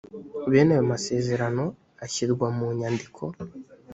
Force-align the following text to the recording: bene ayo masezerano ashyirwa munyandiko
bene 0.51 0.71
ayo 0.75 0.83
masezerano 0.91 1.63
ashyirwa 2.05 2.47
munyandiko 2.57 3.23